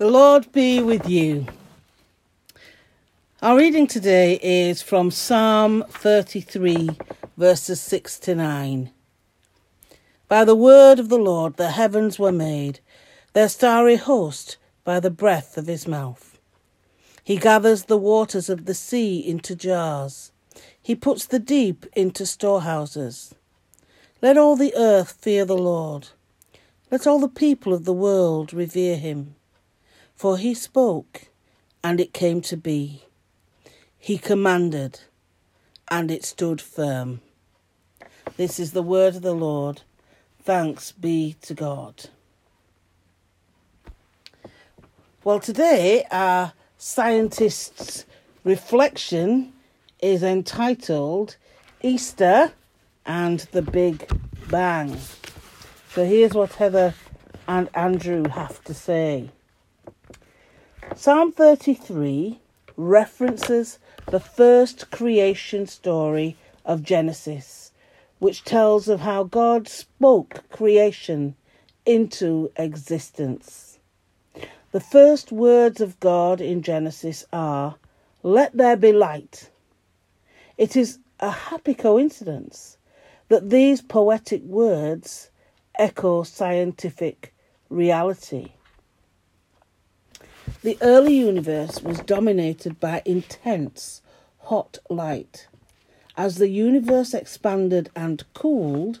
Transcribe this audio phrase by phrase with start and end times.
[0.00, 1.44] The Lord be with you.
[3.42, 6.88] Our reading today is from Psalm 33,
[7.36, 8.92] verses 6 to 9.
[10.26, 12.80] By the word of the Lord the heavens were made,
[13.34, 16.40] their starry host by the breath of his mouth.
[17.22, 20.32] He gathers the waters of the sea into jars,
[20.82, 23.34] he puts the deep into storehouses.
[24.22, 26.08] Let all the earth fear the Lord.
[26.90, 29.34] Let all the people of the world revere him.
[30.20, 31.28] For he spoke,
[31.82, 33.04] and it came to be.
[33.96, 35.00] He commanded,
[35.88, 37.22] and it stood firm.
[38.36, 39.80] This is the word of the Lord.
[40.42, 42.10] Thanks be to God.
[45.24, 48.04] Well, today our scientists'
[48.44, 49.54] reflection
[50.00, 51.38] is entitled
[51.80, 52.52] Easter
[53.06, 54.06] and the Big
[54.50, 54.98] Bang.
[55.94, 56.92] So here's what Heather
[57.48, 59.30] and Andrew have to say.
[60.96, 62.40] Psalm 33
[62.76, 67.70] references the first creation story of Genesis,
[68.18, 71.36] which tells of how God spoke creation
[71.86, 73.78] into existence.
[74.72, 77.76] The first words of God in Genesis are,
[78.22, 79.48] Let there be light.
[80.58, 82.76] It is a happy coincidence
[83.28, 85.30] that these poetic words
[85.78, 87.32] echo scientific
[87.70, 88.52] reality.
[90.62, 94.02] The early universe was dominated by intense,
[94.40, 95.48] hot light.
[96.18, 99.00] As the universe expanded and cooled,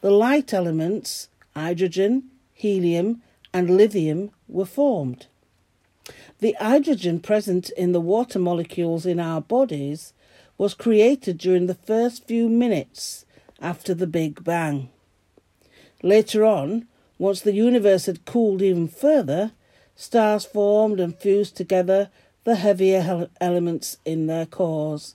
[0.00, 3.20] the light elements, hydrogen, helium,
[3.52, 5.26] and lithium, were formed.
[6.38, 10.14] The hydrogen present in the water molecules in our bodies
[10.56, 13.26] was created during the first few minutes
[13.60, 14.88] after the Big Bang.
[16.02, 16.86] Later on,
[17.18, 19.52] once the universe had cooled even further,
[19.96, 22.10] Stars formed and fused together
[22.44, 25.14] the heavier elements in their cores,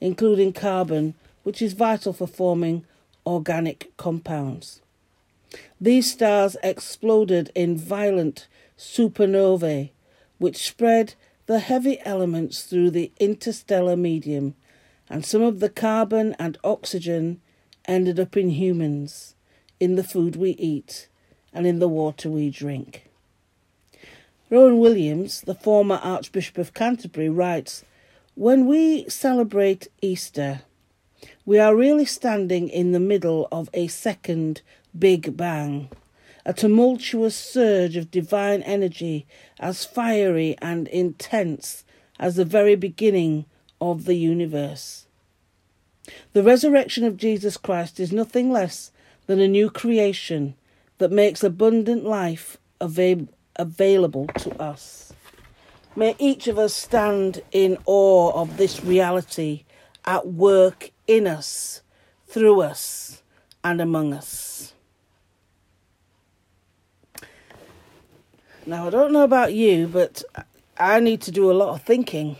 [0.00, 2.84] including carbon, which is vital for forming
[3.26, 4.80] organic compounds.
[5.80, 9.90] These stars exploded in violent supernovae,
[10.38, 11.14] which spread
[11.46, 14.54] the heavy elements through the interstellar medium,
[15.08, 17.40] and some of the carbon and oxygen
[17.86, 19.34] ended up in humans,
[19.80, 21.08] in the food we eat,
[21.52, 23.09] and in the water we drink.
[24.50, 27.84] Rowan Williams, the former Archbishop of Canterbury, writes
[28.34, 30.62] When we celebrate Easter,
[31.46, 34.62] we are really standing in the middle of a second
[34.98, 35.88] Big Bang,
[36.44, 39.24] a tumultuous surge of divine energy
[39.60, 41.84] as fiery and intense
[42.18, 43.44] as the very beginning
[43.80, 45.06] of the universe.
[46.32, 48.90] The resurrection of Jesus Christ is nothing less
[49.28, 50.56] than a new creation
[50.98, 55.12] that makes abundant life available available to us.
[55.94, 59.64] May each of us stand in awe of this reality
[60.04, 61.82] at work in us,
[62.26, 63.22] through us,
[63.62, 64.72] and among us.
[68.64, 70.22] Now, I don't know about you, but
[70.78, 72.36] I need to do a lot of thinking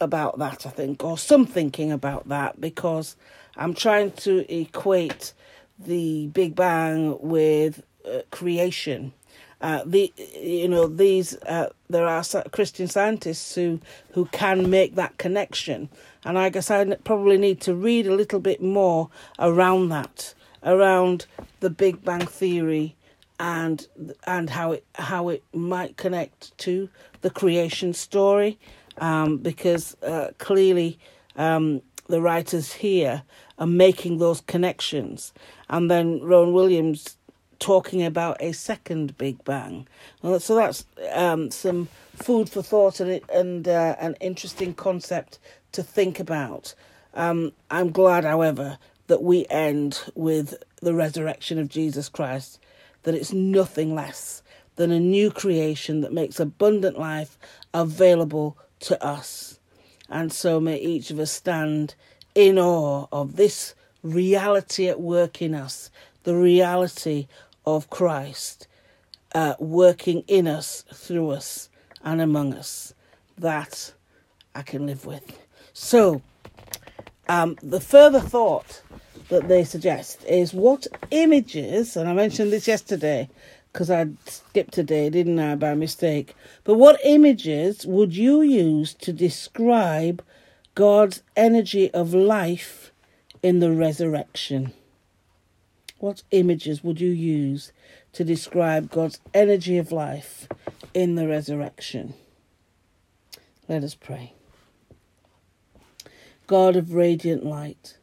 [0.00, 3.16] about that, I think, or some thinking about that, because
[3.56, 5.34] I'm trying to equate
[5.78, 9.12] the Big Bang with uh, creation
[9.60, 12.22] uh, the you know these uh, there are
[12.52, 13.80] Christian scientists who
[14.12, 15.88] who can make that connection,
[16.24, 21.26] and I guess I probably need to read a little bit more around that, around
[21.60, 22.96] the Big Bang theory,
[23.38, 23.86] and
[24.26, 26.88] and how it how it might connect to
[27.22, 28.58] the creation story,
[28.98, 30.98] um, because uh, clearly
[31.36, 33.22] um, the writers here
[33.58, 35.32] are making those connections,
[35.70, 37.16] and then Rowan Williams
[37.58, 39.86] talking about a second Big Bang.
[40.22, 45.38] So that's um, some food for thought and, and uh, an interesting concept
[45.72, 46.74] to think about.
[47.14, 52.58] Um, I'm glad, however, that we end with the resurrection of Jesus Christ,
[53.02, 54.42] that it's nothing less
[54.76, 57.38] than a new creation that makes abundant life
[57.72, 59.58] available to us.
[60.08, 61.94] And so may each of us stand
[62.34, 65.90] in awe of this reality at work in us,
[66.24, 67.28] the reality
[67.64, 68.66] of Christ
[69.34, 71.68] uh, working in us, through us,
[72.02, 72.94] and among us.
[73.38, 73.92] That
[74.54, 75.38] I can live with.
[75.72, 76.22] So,
[77.28, 78.82] um, the further thought
[79.28, 83.28] that they suggest is what images, and I mentioned this yesterday
[83.72, 86.36] because I skipped a day, didn't I, by mistake?
[86.62, 90.22] But what images would you use to describe
[90.76, 92.92] God's energy of life
[93.42, 94.72] in the resurrection?
[95.98, 97.72] What images would you use
[98.14, 100.48] to describe God's energy of life
[100.94, 102.14] in the resurrection.
[103.68, 104.32] Let us pray.
[106.46, 107.96] God of radiant light,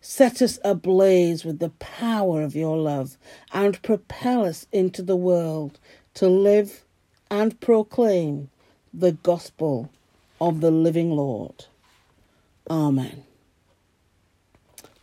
[0.00, 3.16] set us ablaze with the power of your love
[3.52, 5.78] and propel us into the world
[6.14, 6.84] to live
[7.30, 8.50] and proclaim
[8.92, 9.90] the gospel
[10.40, 11.66] of the living Lord.
[12.68, 13.24] Amen.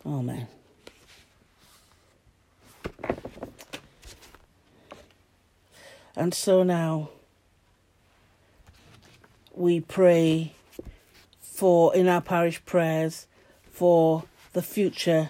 [0.06, 0.48] Amen.
[6.16, 7.10] And so now
[9.54, 10.54] we pray
[11.40, 13.28] for in our parish prayers
[13.72, 14.24] for
[14.54, 15.30] the future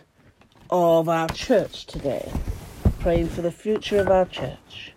[0.69, 2.31] of our church today.
[2.99, 4.93] Praying for the future of our church.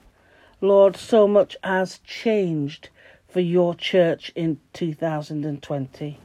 [0.60, 2.88] Lord, so much has changed
[3.28, 6.18] for your church in 2020.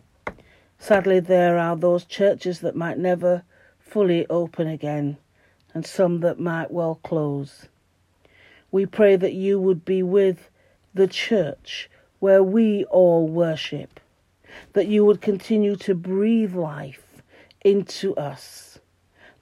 [0.77, 3.43] Sadly, there are those churches that might never
[3.79, 5.17] fully open again,
[5.73, 7.67] and some that might well close.
[8.71, 10.49] We pray that you would be with
[10.93, 11.89] the church
[12.19, 13.99] where we all worship,
[14.73, 17.21] that you would continue to breathe life
[17.63, 18.79] into us,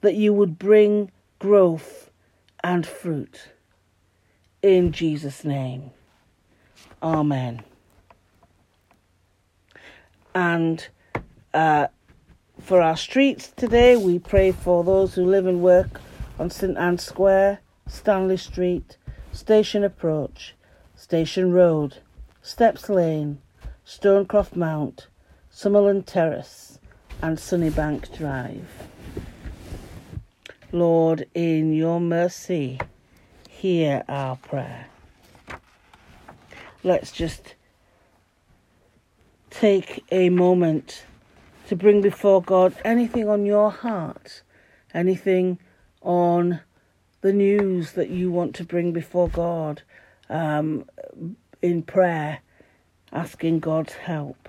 [0.01, 2.11] that you would bring growth
[2.63, 3.49] and fruit.
[4.61, 5.91] In Jesus' name.
[7.01, 7.63] Amen.
[10.33, 10.87] And
[11.53, 11.87] uh,
[12.61, 16.01] for our streets today, we pray for those who live and work
[16.39, 18.97] on St Anne Square, Stanley Street,
[19.37, 20.55] Station Approach,
[20.95, 21.97] Station Road,
[22.41, 23.37] Steps Lane,
[23.85, 25.09] Stonecroft Mount,
[25.53, 26.79] Summerland Terrace,
[27.21, 28.67] and Sunnybank Drive.
[30.71, 32.79] Lord, in your mercy,
[33.47, 34.87] hear our prayer.
[36.83, 37.53] Let's just
[39.51, 41.05] take a moment
[41.67, 44.41] to bring before God anything on your heart,
[44.95, 45.59] anything
[46.01, 46.61] on
[47.27, 49.81] the news that you want to bring before God
[50.29, 50.85] um,
[51.61, 52.39] in prayer,
[53.11, 54.47] asking God's help.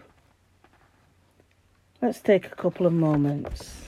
[2.01, 3.83] Let's take a couple of moments.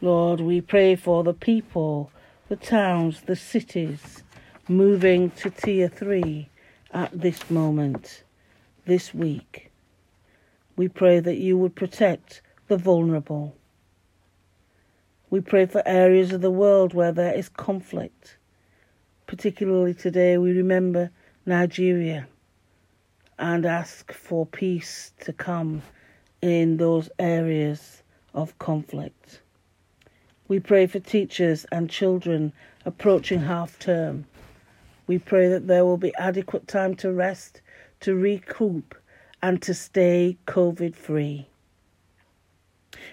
[0.00, 2.10] Lord, we pray for the people,
[2.48, 4.22] the towns, the cities
[4.68, 6.48] moving to tier three
[6.92, 8.24] at this moment,
[8.86, 9.70] this week.
[10.74, 13.54] We pray that you would protect the vulnerable.
[15.28, 18.38] We pray for areas of the world where there is conflict.
[19.26, 21.10] Particularly today, we remember
[21.44, 22.28] Nigeria
[23.38, 25.82] and ask for peace to come
[26.40, 28.02] in those areas
[28.32, 29.42] of conflict.
[30.48, 32.54] We pray for teachers and children
[32.86, 34.24] approaching half term.
[35.06, 37.60] We pray that there will be adequate time to rest,
[38.00, 38.94] to recoup,
[39.42, 41.48] and to stay COVID free.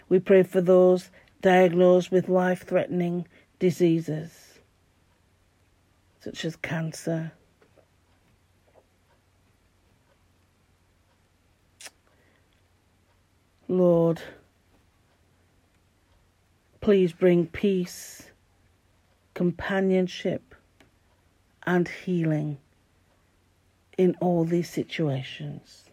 [0.08, 1.10] We pray for those
[1.42, 3.28] diagnosed with life threatening
[3.60, 4.60] diseases,
[6.22, 7.34] such as cancer.
[13.68, 14.22] Lord,
[16.86, 18.30] Please bring peace,
[19.34, 20.54] companionship,
[21.64, 22.60] and healing
[23.98, 25.86] in all these situations.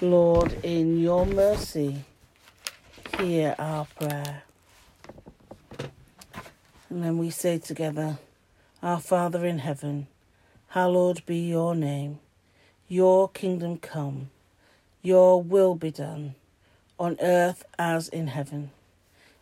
[0.00, 2.04] Lord, in your mercy,
[3.18, 4.44] hear our prayer.
[6.88, 8.18] And then we say together,
[8.80, 10.06] Our Father in heaven,
[10.68, 12.20] hallowed be your name.
[12.86, 14.30] Your kingdom come,
[15.02, 16.36] your will be done,
[16.96, 18.70] on earth as in heaven.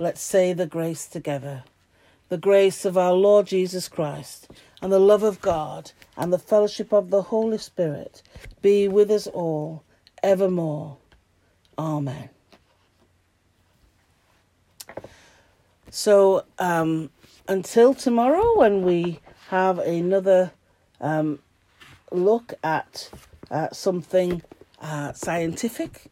[0.00, 1.62] Let's say the grace together.
[2.28, 4.48] The grace of our Lord Jesus Christ,
[4.82, 8.22] and the love of God, and the fellowship of the Holy Spirit
[8.60, 9.84] be with us all
[10.20, 10.96] evermore.
[11.78, 12.30] Amen.
[15.90, 17.10] So, um,
[17.46, 19.20] until tomorrow, when we
[19.50, 20.50] have another
[21.00, 21.38] um,
[22.10, 23.10] look at
[23.48, 24.42] uh, something
[24.80, 26.06] uh, scientific,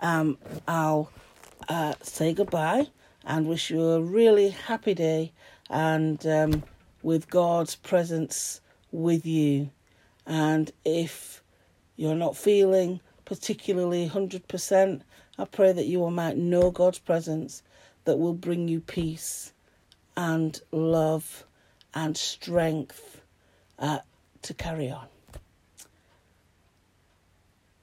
[0.00, 1.10] um, I'll
[1.68, 2.86] uh, say goodbye
[3.26, 5.32] and wish you a really happy day
[5.68, 6.62] and um,
[7.02, 8.60] with God's presence
[8.92, 9.70] with you.
[10.24, 11.42] And if
[11.96, 15.02] you're not feeling particularly 100%,
[15.38, 17.62] I pray that you might know God's presence
[18.04, 19.52] that will bring you peace
[20.16, 21.44] and love
[21.92, 23.20] and strength
[23.78, 23.98] uh,
[24.42, 25.08] to carry on.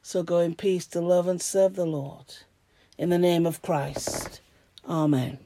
[0.02, 2.34] So go in peace to love and serve the Lord.
[2.98, 4.42] In the name of Christ.
[4.88, 5.40] Amen.